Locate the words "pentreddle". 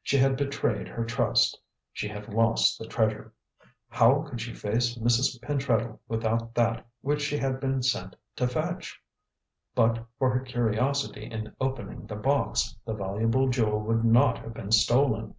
5.42-5.98